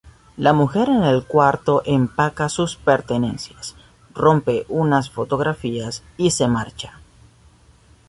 La 0.35 0.51
mujer 0.51 0.89
en 0.89 1.03
el 1.03 1.25
cuarto 1.27 1.83
empaca 1.85 2.49
sus 2.49 2.75
pertenencias, 2.75 3.75
rompe 4.15 4.65
unas 4.67 5.11
fotografías 5.11 6.01
y 6.17 6.31
se 6.31 6.47
marcha. 6.47 6.99